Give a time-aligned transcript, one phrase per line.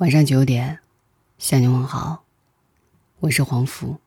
[0.00, 0.78] 晚上九点，
[1.36, 2.24] 向你问好，
[3.18, 3.98] 我是黄福。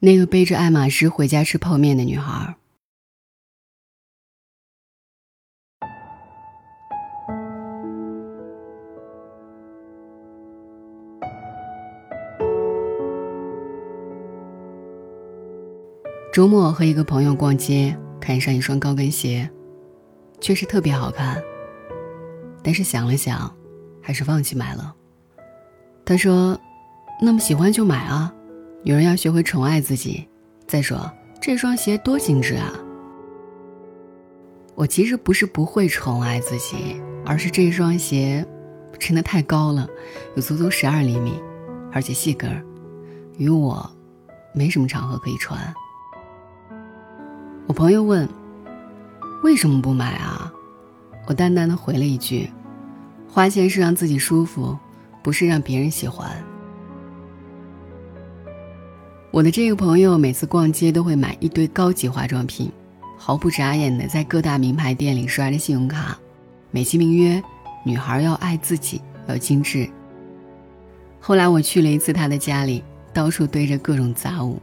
[0.00, 2.54] 那个背着爱马仕回家吃泡面的女孩。
[16.30, 19.50] 周末和一个朋友逛街，看上一双高跟鞋，
[20.42, 21.42] 确实特别好看。
[22.66, 23.54] 但是想了想，
[24.02, 24.92] 还是放弃买了。
[26.04, 26.58] 他说
[27.22, 28.34] ：“那么喜欢就买啊，
[28.82, 30.26] 女人要学会宠爱自己。
[30.66, 31.08] 再说
[31.40, 32.72] 这双鞋多精致啊。”
[34.74, 38.44] 我其实不是不会宠爱自己，而是这双鞋
[38.98, 39.86] 真的太高了，
[40.34, 41.40] 有足足十二厘米，
[41.92, 42.60] 而且细跟儿，
[43.38, 43.88] 与我
[44.52, 45.72] 没什么场合可以穿。
[47.68, 48.28] 我朋友问
[49.44, 50.52] ：“为什么不买啊？”
[51.28, 52.48] 我淡淡的回了一句
[53.36, 54.74] ：“花钱是让自己舒服，
[55.22, 56.42] 不是让别人喜欢。”
[59.30, 62.72] 我的这个朋友每次逛街都会买一堆高级化妆品，
[63.18, 66.18] 毫不眨眼的在各大名牌店里刷着信用卡，
[66.70, 67.42] 美其名曰
[67.84, 69.86] “女孩要爱自己，要精致”。
[71.20, 74.58] 后来我去了一次他的家里，到处堆着各种杂物。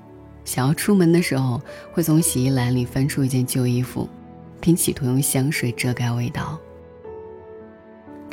[0.45, 4.09] 想要出门的时候，会从洗衣篮里翻出一件旧衣服，
[4.59, 6.59] 并企图用香水遮盖味道。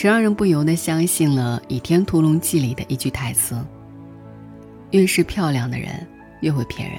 [0.02, 3.62] 这让人不由得相信了《倚天屠龙记》里的一句台词
[4.92, 5.90] ：“越是漂亮的人，
[6.40, 6.98] 越会骗人。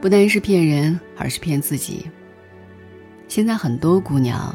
[0.00, 2.10] 不单是骗人，而是骗自己。”
[3.28, 4.52] 现在很多姑娘，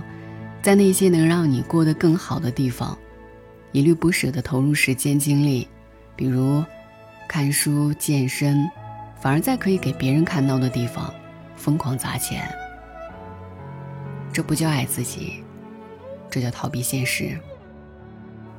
[0.61, 2.97] 在那些能让你过得更好的地方，
[3.71, 5.65] 一律不舍得投入时间精力，
[6.17, 6.61] 比如。
[7.29, 8.69] 看书、健身，
[9.21, 11.13] 反而在可以给别人看到的地方
[11.55, 12.45] 疯狂砸钱。
[14.33, 15.41] 这不叫爱自己，
[16.29, 17.37] 这叫逃避现实。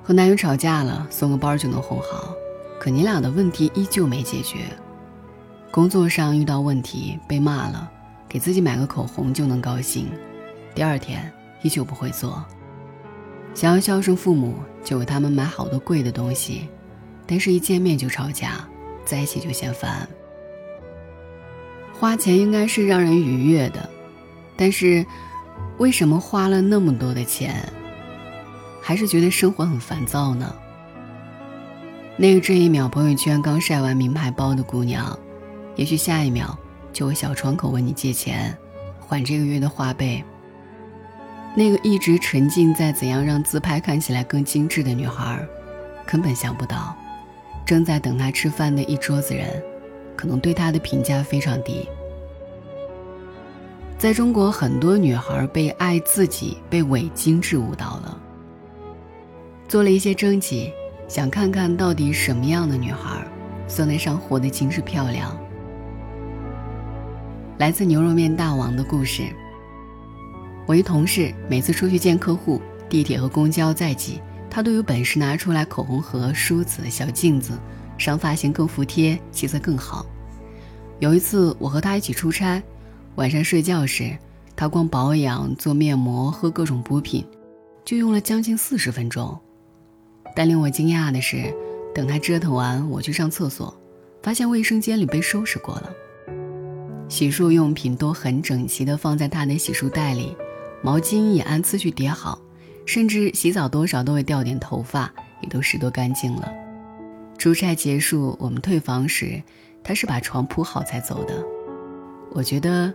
[0.03, 2.35] 和男友吵架了，送个包就能哄好，
[2.79, 4.59] 可你俩的问题依旧没解决。
[5.71, 7.91] 工作上遇到问题被骂了，
[8.29, 10.09] 给自己买个口红就能高兴，
[10.75, 11.33] 第二天
[11.63, 12.45] 依旧不会做。
[13.53, 14.55] 想要孝顺父母，
[14.85, 16.69] 就给他们买好多贵的东西。
[17.27, 18.65] 但是，一见面就吵架，
[19.05, 20.09] 在一起就嫌烦。
[21.93, 23.91] 花钱应该是让人愉悦的，
[24.57, 25.05] 但是，
[25.79, 27.63] 为什么花了那么多的钱，
[28.81, 30.55] 还是觉得生活很烦躁呢？
[32.17, 35.19] 那个这一秒朋友圈刚晒完名牌包的姑娘，
[35.75, 36.59] 也许下一秒
[36.93, 38.57] 就会小窗口问你借钱，
[39.07, 40.25] 还这个月的花呗。
[41.55, 45.47] 那个一直沉浸在怎样让自拍看起来更精致的女孩，
[46.07, 46.97] 根本想不到。
[47.67, 49.63] 正在等他吃饭的一桌子人，
[50.17, 51.87] 可能对他的评价非常低。
[53.99, 58.21] 在中国，很多女孩被爱自己、被伪精致误导了。
[59.67, 60.71] 做了一些征集，
[61.09, 63.27] 想看看到底什么样的女孩
[63.67, 65.35] 算得上活得精致漂亮。
[67.57, 69.23] 来自牛肉面大王的故事。
[70.67, 74.21] 我一同事每次出去见客户，地铁和公交在挤。
[74.51, 77.59] 他都有本事拿出来口红盒、梳子、小镜子，
[77.99, 80.05] 让发型更服帖，气色更好。
[80.99, 82.63] 有一次我和他一起出差，
[83.17, 84.17] 晚上睡觉时，
[84.55, 87.25] 他光保养、做面膜、喝各种补品，
[87.83, 89.39] 就用了将近四十分钟。
[90.35, 91.53] 但令我惊讶的是，
[91.95, 93.75] 等他折腾完，我去上厕所，
[94.23, 95.91] 发现卫生间里被收拾过了，
[97.09, 100.37] 洗漱用品都很整齐地放在他的洗漱袋里，
[100.83, 102.39] 毛巾也按次序叠好。
[102.85, 106.53] 甚至洗澡多少都会掉点头发，也都拾掇干净了。
[107.37, 109.43] 出差结束，我们退房时，
[109.83, 111.45] 他是把床铺好才走的。
[112.31, 112.95] 我觉得，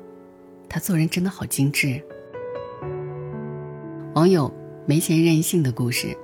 [0.73, 2.01] 他做人真的好精致。
[4.15, 4.49] 网友
[4.85, 6.15] 没钱任性的故事。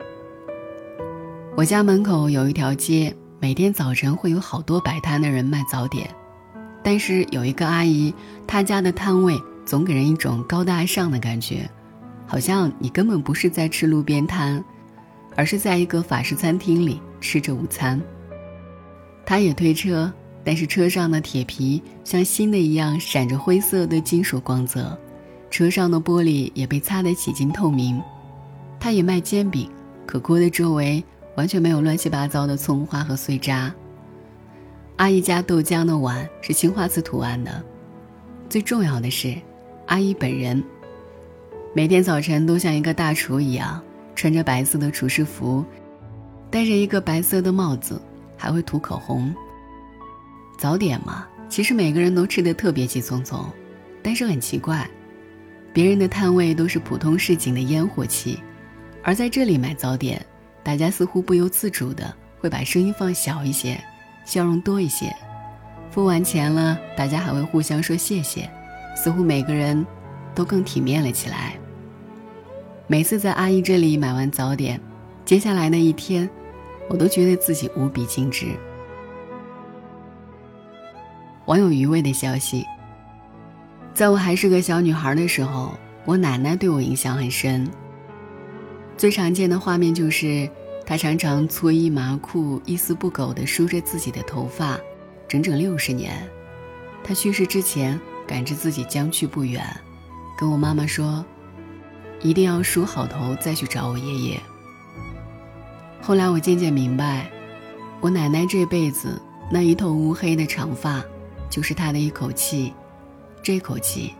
[1.58, 6.10] 我家门口有一条街，每天早晨会有好多摆摊的人卖早点，
[6.82, 8.14] 但是有一个阿姨，
[8.48, 11.70] 她家的摊位总给人一种高大上的感觉。
[12.26, 14.64] 好像你根本不是在吃路边摊，
[15.36, 18.02] 而是在一个法式餐厅里吃着午餐。
[19.26, 20.10] 他也推车，
[20.48, 24.98] 但是车上的铁皮像新的一样闪着灰色的金属光泽，
[25.52, 28.02] 车上的玻璃也被擦得几近透明。
[28.80, 29.70] 他也卖煎饼，
[30.06, 31.04] 可锅的周围
[31.36, 33.76] 完全没有乱七八糟的葱花和碎渣。
[34.96, 37.62] 阿姨家豆浆的碗是青花瓷图案的，
[38.48, 39.36] 最重要的是，
[39.88, 40.64] 阿姨本人。
[41.74, 43.84] 每天早晨都像一个大厨一样，
[44.16, 45.66] 穿着白色的厨师服，
[46.50, 48.02] 戴着一个白色的帽子，
[48.38, 49.36] 还会涂口红。
[50.58, 53.46] 早点嘛，其实每个人都吃的特别急匆匆，
[54.02, 54.90] 但是很奇怪，
[55.72, 58.40] 别人的摊位都是普通市井的烟火气，
[59.04, 60.26] 而在这里买早点，
[60.64, 63.80] 大家似乎不由自主的会把声音放小一些，
[64.26, 65.16] 笑容多一些。
[65.92, 68.50] 付完钱了，大家还会互相说谢谢，
[68.96, 69.86] 似乎每个人
[70.34, 71.54] 都更体面了起来。
[72.88, 74.80] 每次在阿姨这里买完早点，
[75.24, 76.30] 接下来的一天，
[76.90, 78.48] 我都觉得自己无比精致。
[81.48, 82.66] 网友余味的消息：
[83.94, 85.74] 在我还是个小女孩的时候，
[86.04, 87.66] 我奶奶对我影响很深。
[88.98, 90.50] 最常见的画面就是，
[90.86, 94.78] 她常常粗衣麻裤、一丝不苟地梳着自己的头发，
[95.26, 96.12] 整整六十年。
[97.02, 97.98] 她去世之前，
[98.28, 99.66] 感知自己将去不远，
[100.38, 101.24] 跟我妈妈说。
[102.22, 104.42] 一定要梳好头再去找我爷爷。
[106.02, 107.32] 后来我渐渐明白，
[108.02, 111.02] 我奶奶这辈子那一头乌黑的长发，
[111.50, 112.74] 就是他的一口气，
[113.42, 114.14] 这口气，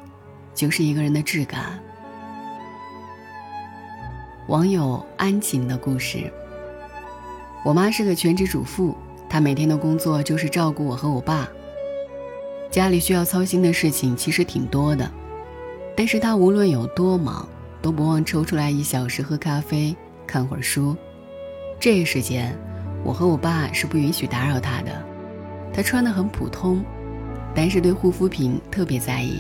[0.54, 1.80] 就是一个人的质感。
[4.48, 6.32] 网友安晴的故事。
[7.64, 8.96] 我妈是个全职主妇，
[9.30, 11.48] 她每天的工作就是照顾我和我爸。
[12.72, 15.10] 家里需要操心的事情其实挺多的，
[15.96, 17.48] 但是她无论有多忙。
[17.80, 19.96] 都不忘抽出来一小时喝咖啡、
[20.26, 20.98] 看会儿书。
[21.80, 22.58] 这时间，
[23.04, 24.92] 我和我爸是不允许打扰他的。
[25.72, 26.84] 他穿的很普通，
[27.58, 29.40] 但是对护肤品特别在意。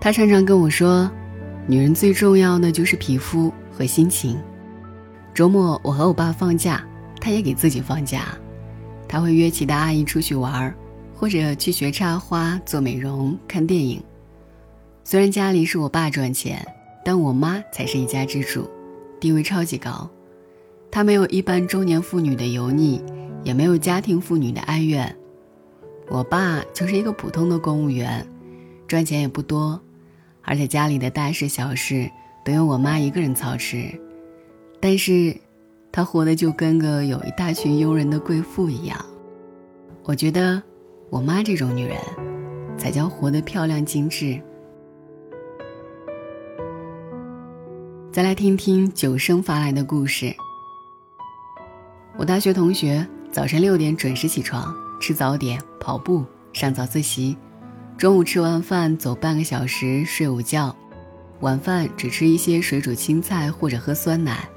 [0.00, 1.10] 他常常跟我说
[1.66, 4.38] ：“女人最重要的就是皮肤和心情。”
[5.34, 6.86] 周末我和我爸放假，
[7.20, 8.28] 他也给自己放假。
[9.08, 10.72] 他会约其他阿姨出去玩，
[11.16, 14.00] 或者去学插花、做美容、看电影。
[15.02, 16.64] 虽然家里是我爸赚钱。
[17.02, 18.68] 但我妈才是一家之主，
[19.18, 20.06] 地位超级高。
[20.90, 23.02] 她没有一般中年妇女的油腻，
[23.42, 25.16] 也没有家庭妇女的哀怨。
[26.10, 28.26] 我爸就是一个普通的公务员，
[28.88, 29.80] 赚钱也不多，
[30.42, 32.10] 而且家里的大事小事
[32.44, 33.88] 都由我妈一个人操持。
[34.80, 35.36] 但是，
[35.92, 38.98] 她活的就跟个有一大群佣人的贵妇一样。
[40.02, 40.60] 我觉得，
[41.10, 41.96] 我妈这种女人，
[42.76, 44.40] 才叫活得漂亮精致。
[48.10, 50.34] 再来听听九生发来的故事。
[52.16, 57.36] 我大学同学早晨六点准时起床，吃早点、跑步、上早自习，
[57.96, 60.76] 中午吃完饭走半个小时睡午觉，
[61.40, 64.48] 晚饭只吃一些水煮青菜或者喝酸奶，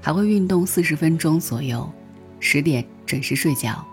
[0.00, 1.88] 还会运动四十分钟左右，
[2.40, 3.86] 十点准时睡觉。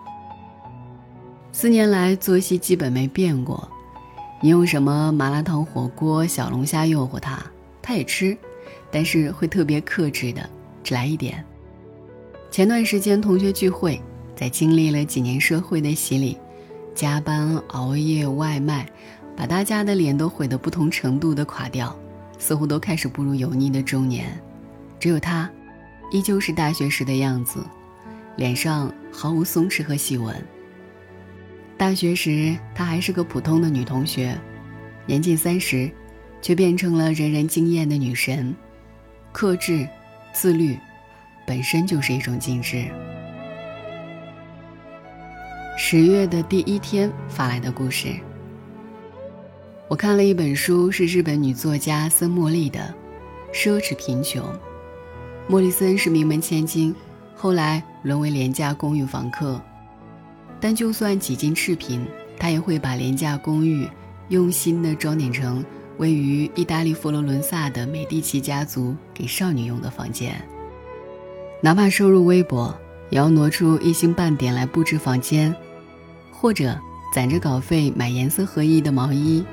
[1.52, 3.68] 四年来作息基本没变过，
[4.40, 7.38] 你用什么麻辣烫、火锅、小龙虾诱惑他，
[7.82, 8.36] 他也吃。
[8.90, 10.48] 但是会特别克制的，
[10.82, 11.44] 只来一点。
[12.50, 14.00] 前段时间同学聚会，
[14.38, 16.38] 在经历了几年社会的洗礼，
[16.94, 18.88] 加班熬夜外卖，
[19.36, 21.98] 把大家的脸都毁得不同程度的垮掉，
[22.38, 24.40] 似乎都开始步入油腻的中年。
[25.00, 25.50] 只有他，
[26.12, 27.58] 依旧是大学时的样子，
[28.36, 30.40] 脸上毫无松弛和细纹。
[31.76, 34.38] 大学时，她还是个普通的女同学，
[35.04, 35.90] 年近三十，
[36.40, 38.54] 却变成了人人惊艳的女神。
[39.32, 39.84] 克制、
[40.32, 40.78] 自律，
[41.44, 42.84] 本身就是一种精致。
[45.80, 48.08] 十月的第一天发来的故事。
[49.86, 52.92] 我看了一本书，是日本女作家森茉莉的
[53.54, 54.42] 《奢侈贫穷》。
[55.46, 56.92] 莫里森是名门千金，
[57.32, 59.58] 后来沦为廉价公寓房客。
[60.60, 62.04] 但就算几近赤贫，
[62.36, 63.88] 他也会把廉价公寓
[64.30, 65.64] 用心的装点成。
[65.98, 70.34] 位于意大利佛罗伦萨的美第奇家族给少女用的房间，
[71.60, 72.76] 哪怕收入微薄，
[73.10, 75.54] 也要挪出一星半点来布置房间，
[76.40, 76.78] 或者
[77.12, 79.44] 攒着稿费买颜色合一的毛衣，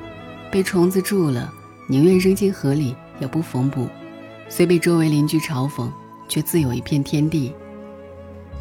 [0.52, 1.52] 被虫子蛀了，
[1.90, 3.88] 宁愿扔进河里也不缝补，
[4.50, 5.90] 虽被周围邻居嘲讽，
[6.28, 7.52] 却自有一片天地。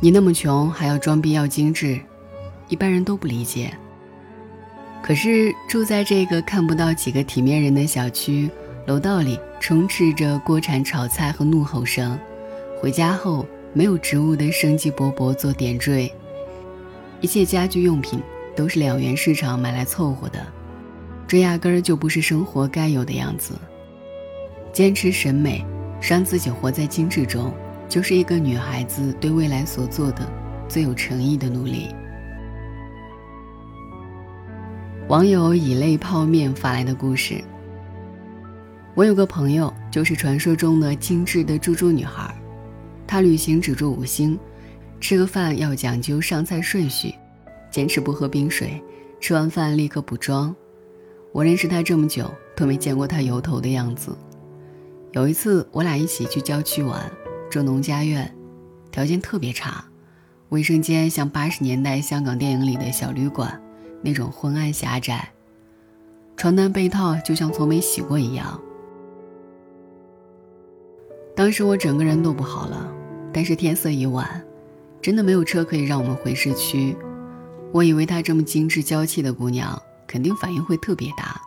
[0.01, 2.01] 你那么穷还要装逼要精致，
[2.69, 3.73] 一般人都不理解。
[5.03, 8.49] 可是住在这个看不到几个体面人的小区，
[8.87, 12.19] 楼道里充斥着锅铲炒菜和怒吼声。
[12.81, 16.11] 回家后没有植物的生机勃勃做点缀，
[17.25, 18.21] 一切家居用品
[18.55, 20.47] 都是两元市场买来凑合的，
[21.27, 23.55] 这压根儿就不是生活该有的样子。
[24.75, 25.65] 坚持审美，
[26.03, 27.51] 让自己活在精致中，
[27.89, 30.31] 就是一个女孩子对未来所做的
[30.69, 31.89] 最有诚意的努力。
[35.09, 37.43] 网友以泪泡面发来的故事。
[38.95, 42.35] 我有个朋友，就是传说中的精致的猪猪女孩，
[43.07, 44.39] 她旅行只住五星，
[45.05, 47.15] 吃个饭要讲究上菜顺序，
[47.71, 48.83] 坚持不喝冰水，
[49.21, 50.57] 吃完饭立刻补妆。
[51.31, 54.17] 我认识他这么久，都没见过他油头的样子。
[55.13, 56.99] 有一次，我俩一起去郊区玩，
[57.51, 58.35] 住农家院，
[58.91, 59.85] 条件特别差，
[60.49, 63.63] 卫生间像八十年代香港电影里的小旅馆，
[64.01, 65.29] 那种昏暗狭窄，
[66.35, 68.59] 床单被套就像从没洗过一样。
[71.37, 72.91] 当时我整个人都不好了，
[73.35, 74.43] 但是天色已晚，
[75.05, 76.97] 真的没有车可以让我们回市区。
[77.75, 81.39] 我以为她这么精致娇气的姑娘，肯定反应会特别大，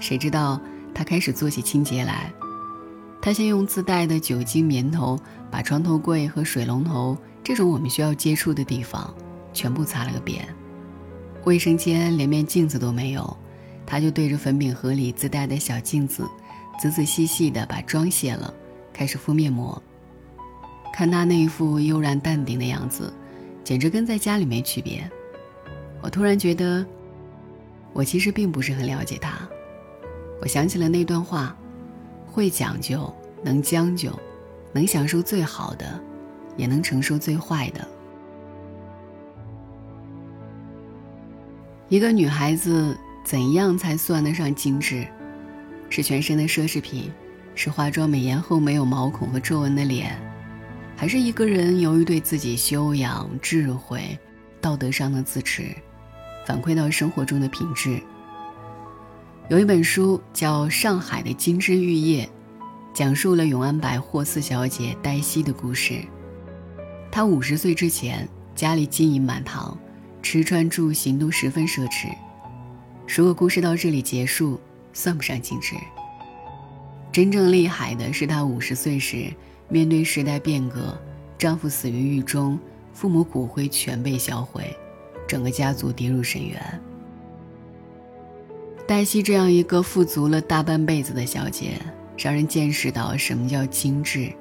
[0.00, 0.58] 谁知道
[0.94, 2.32] 她开始做起清洁来。
[3.20, 7.14] 她先用自带的酒精棉头把床头柜和水龙头
[7.44, 9.14] 这种我们需要接触的地方
[9.52, 10.48] 全部擦了个遍，
[11.44, 13.36] 卫生间连面镜子都没有，
[13.84, 16.26] 她就对着粉饼盒里自带的小镜子，
[16.80, 18.54] 仔仔细细地把妆卸了。
[18.94, 19.80] 开始敷面膜，
[20.92, 23.12] 看他那一副悠然淡定的样子，
[23.62, 25.08] 简直跟在家里没区别。
[26.00, 26.84] 我突然觉得，
[27.92, 29.38] 我其实并不是很了解他。
[30.40, 31.56] 我想起了那段话：
[32.26, 34.12] 会讲究，能将就，
[34.72, 36.00] 能享受最好的，
[36.56, 37.86] 也能承受最坏的。
[41.88, 45.06] 一个女孩子怎样才算得上精致？
[45.90, 47.10] 是全身的奢侈品？
[47.54, 50.16] 是化妆美颜后没有毛孔和皱纹的脸，
[51.00, 54.18] 还是一个人由于对自己修养、智慧、
[54.60, 55.72] 道德上的自持，
[56.44, 58.02] 反馈到生活中的品质？
[59.48, 62.26] 有一本书叫《上海的金枝玉叶》，
[62.92, 66.00] 讲述了永安百货四小姐黛西的故事。
[67.12, 69.78] 她五十岁之前，家里金银满堂，
[70.20, 72.08] 吃穿住行都十分奢侈。
[73.06, 74.60] 如果故事到这里结束，
[74.92, 75.76] 算不上精致。
[77.12, 79.32] 真正厉害的是，她五十岁时，
[79.68, 80.96] 面对时代变革，
[81.36, 82.58] 丈夫死于狱中，
[82.92, 84.74] 父母骨灰全被销毁，
[85.26, 86.80] 整个家族跌入深渊。
[88.86, 91.78] 黛西这样一个富足了大半辈子的小姐，
[92.16, 94.32] 让人见识到什么叫精致。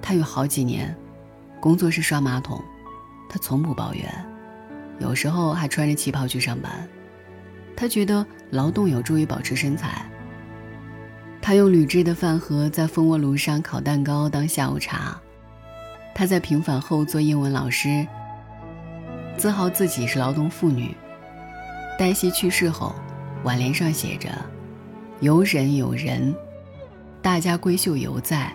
[0.00, 0.96] 她有好几年，
[1.60, 2.62] 工作是刷马桶，
[3.28, 4.08] 她从不抱怨，
[5.00, 6.88] 有时候还穿着旗袍去上班。
[7.74, 10.08] 她觉得劳动有助于保持身材。
[11.46, 15.16] 他用铝制的饭盒在蜂窝炉上烤蛋糕当下午茶。
[16.12, 18.04] 他在平反后做英文老师，
[19.36, 20.92] 自豪自己是劳动妇女。
[21.96, 22.92] 黛西去世后，
[23.44, 24.28] 挽联上写着
[25.22, 26.34] ：“有忍有人，
[27.22, 28.52] 大家闺秀犹在，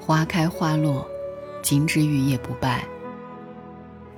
[0.00, 1.06] 花开花落，
[1.62, 2.82] 金枝玉叶不败。”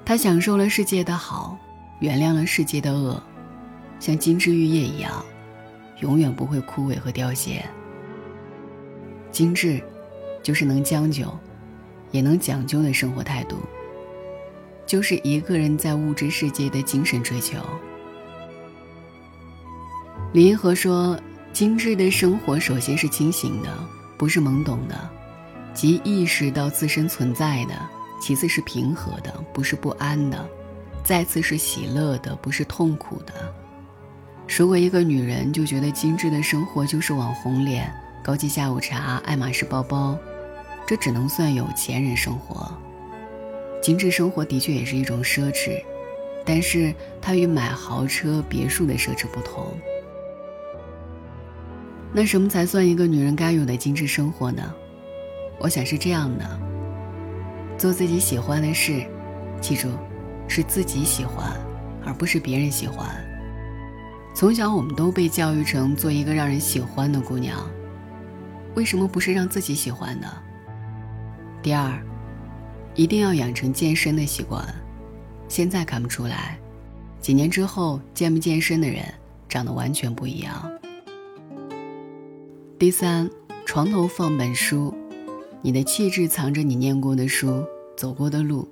[0.07, 1.59] 他享受了世界的好，
[2.01, 3.23] 原谅了世界的恶，
[4.01, 5.23] 像金枝玉叶一样，
[6.01, 7.63] 永远不会枯萎和凋谢。
[9.37, 9.83] 精致，
[10.43, 11.31] 就是能将就，
[12.11, 13.59] 也能讲究的生活态度。
[14.87, 17.59] 就是一个人在物质世界的精神追求。
[20.33, 21.21] 李银河说
[21.52, 23.69] ：“精致的生活，首先是清醒的，
[24.16, 24.99] 不是懵懂的，
[25.75, 27.75] 即意识到自身存在的；
[28.23, 30.38] 其次是平和的，不是不安的；
[31.05, 33.35] 再次是喜乐的，不是痛苦的。
[34.49, 37.93] 如果一个女人就觉得精致的生活就是网红脸。”
[38.26, 40.18] 高级下午茶、爱马仕包包，
[40.85, 42.68] 这只能算有钱人生活。
[43.80, 45.80] 精致生活的确也是一种奢侈，
[46.45, 46.92] 但是
[47.23, 49.73] 它与买豪车别墅的奢侈不同。
[52.12, 54.75] 那什么才算一个女人该有的精致生活呢？
[55.61, 56.45] 我想是这样的：
[57.78, 59.04] 做自己喜欢的事，
[59.61, 59.88] 记住，
[60.49, 61.56] 是自己喜欢，
[62.04, 63.09] 而不是别人喜欢。
[64.35, 67.64] 从小我们都被教育成做一个让人喜欢的姑娘。
[68.76, 70.30] 为什么不是让自己喜欢的？
[71.62, 71.99] 第二，
[72.95, 74.62] 一定要养成健身的习惯。
[75.49, 76.59] 现在看不出来，
[77.18, 79.02] 几年之后健不健身的人
[79.49, 80.71] 长得完全不一样。
[82.78, 83.30] 第三，
[83.64, 84.95] 床头放本书，
[85.62, 87.64] 你的气质藏着你念过的书、
[87.97, 88.68] 走过的路。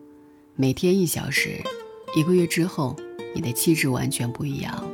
[0.54, 1.62] 每天一小时，
[2.14, 2.94] 一个月之后，
[3.34, 4.84] 你的气质完全不一样。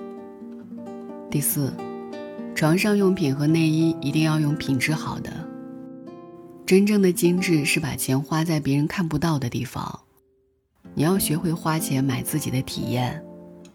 [1.28, 1.74] 第四。
[2.60, 5.32] 床上用品和内衣一定要用品质好的。
[6.66, 9.98] 真正的精致是把钱花在别人看不到的地方。
[10.92, 13.18] 你要学会花钱买自己的体验，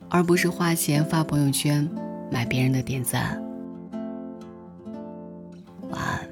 [0.08, 1.90] 而不是花钱发朋友圈
[2.32, 3.44] 买别人的点赞。
[5.90, 6.30] 晚安。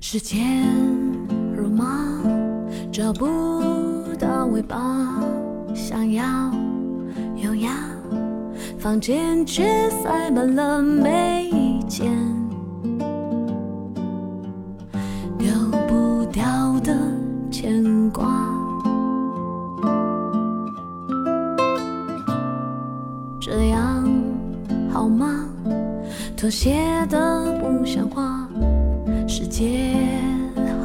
[0.00, 0.66] 时间
[1.56, 2.20] 如马，
[2.90, 5.22] 找不到尾巴，
[5.76, 6.52] 想要
[7.36, 7.88] 优雅。
[8.80, 12.10] 房间却塞满了每一件
[15.36, 15.46] 丢
[15.86, 16.42] 不掉
[16.82, 16.96] 的
[17.50, 18.24] 牵挂。
[23.38, 24.08] 这样
[24.90, 25.44] 好吗？
[26.34, 28.48] 妥协的不像话，
[29.28, 29.90] 世界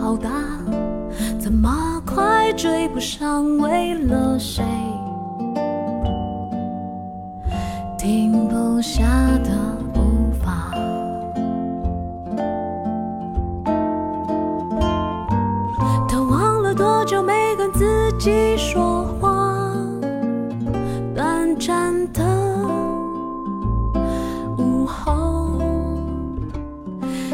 [0.01, 0.29] 好大，
[1.39, 3.57] 怎么快追不上？
[3.57, 4.65] 为了谁
[8.55, 9.03] 留下
[9.43, 9.51] 的
[9.93, 10.71] 步伐？
[16.07, 17.85] 他忘了多久没跟自
[18.17, 19.73] 己说话，
[21.13, 22.23] 短暂的
[24.57, 25.59] 午后，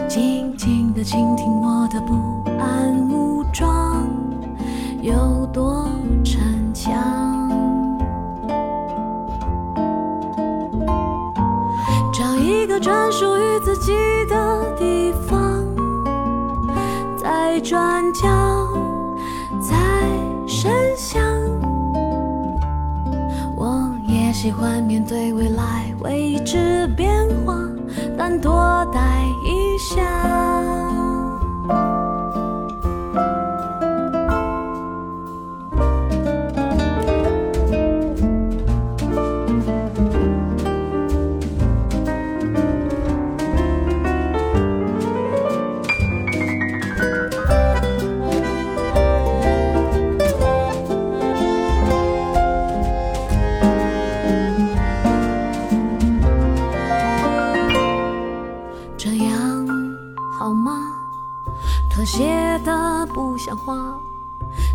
[0.07, 2.15] 静静的倾听我的不
[2.59, 3.00] 安
[24.41, 27.11] 喜欢面对未来未知变
[27.45, 27.53] 化，
[28.17, 28.83] 但多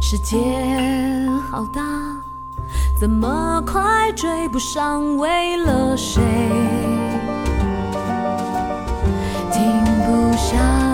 [0.09, 0.37] 世界
[1.51, 1.83] 好大，
[2.97, 5.17] 怎么快追不上？
[5.17, 6.23] 为了谁
[9.51, 10.86] 停不下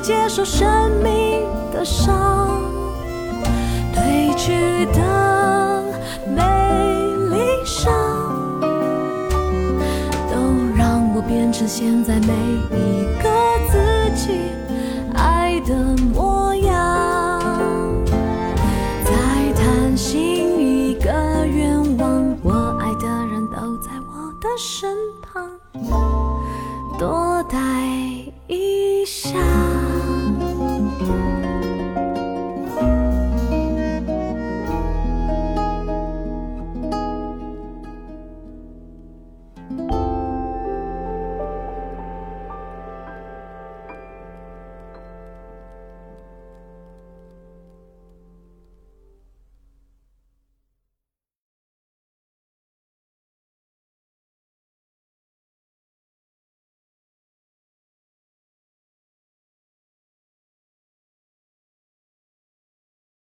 [0.00, 2.62] 接受生命的伤，
[3.94, 5.84] 褪去的
[6.26, 6.42] 美
[7.28, 7.92] 丽伤。
[10.30, 10.36] 都
[10.76, 12.32] 让我变成现在每
[12.76, 13.28] 一个
[13.70, 13.78] 自
[14.16, 14.40] 己
[15.14, 15.74] 爱的
[16.14, 16.29] 模